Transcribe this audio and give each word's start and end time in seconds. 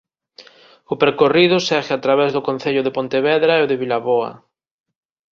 O 0.93 0.95
percorrido 1.03 1.55
segue 1.67 1.93
a 1.95 2.01
través 2.05 2.29
do 2.35 2.45
concello 2.47 2.81
de 2.83 2.95
Pontevedra 2.97 3.53
e 3.57 3.63
o 3.65 3.69
de 3.71 3.79
Vilaboa. 3.83 4.31